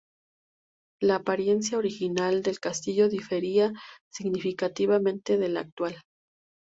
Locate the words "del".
2.41-2.59